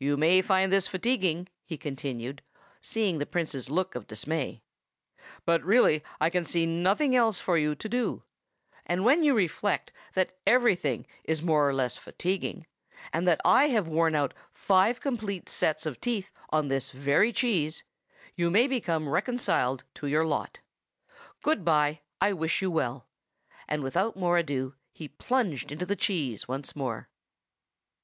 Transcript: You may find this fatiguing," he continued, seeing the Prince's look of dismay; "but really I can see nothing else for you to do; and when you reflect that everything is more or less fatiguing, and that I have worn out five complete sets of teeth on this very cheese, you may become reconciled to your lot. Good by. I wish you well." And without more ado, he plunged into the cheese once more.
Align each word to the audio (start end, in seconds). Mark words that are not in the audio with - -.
You 0.00 0.16
may 0.16 0.42
find 0.42 0.72
this 0.72 0.88
fatiguing," 0.88 1.48
he 1.64 1.78
continued, 1.78 2.42
seeing 2.82 3.18
the 3.18 3.24
Prince's 3.24 3.70
look 3.70 3.94
of 3.94 4.08
dismay; 4.08 4.64
"but 5.46 5.62
really 5.62 6.02
I 6.20 6.28
can 6.28 6.44
see 6.44 6.66
nothing 6.66 7.14
else 7.14 7.38
for 7.38 7.56
you 7.56 7.76
to 7.76 7.88
do; 7.88 8.24
and 8.84 9.04
when 9.04 9.22
you 9.22 9.32
reflect 9.32 9.92
that 10.14 10.34
everything 10.44 11.06
is 11.22 11.40
more 11.40 11.68
or 11.68 11.72
less 11.72 11.96
fatiguing, 11.96 12.66
and 13.12 13.28
that 13.28 13.40
I 13.44 13.68
have 13.68 13.86
worn 13.86 14.16
out 14.16 14.34
five 14.50 15.00
complete 15.00 15.48
sets 15.48 15.86
of 15.86 16.00
teeth 16.00 16.32
on 16.48 16.66
this 16.66 16.90
very 16.90 17.32
cheese, 17.32 17.84
you 18.34 18.50
may 18.50 18.66
become 18.66 19.08
reconciled 19.08 19.84
to 19.94 20.08
your 20.08 20.26
lot. 20.26 20.58
Good 21.42 21.64
by. 21.64 22.00
I 22.20 22.32
wish 22.32 22.60
you 22.60 22.72
well." 22.72 23.06
And 23.68 23.84
without 23.84 24.16
more 24.16 24.36
ado, 24.36 24.74
he 24.90 25.06
plunged 25.06 25.70
into 25.70 25.86
the 25.86 25.94
cheese 25.94 26.48
once 26.48 26.74
more. 26.74 27.08